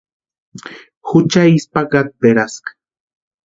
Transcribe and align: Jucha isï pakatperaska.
Jucha 1.07 1.43
isï 1.55 1.69
pakatperaska. 1.73 2.69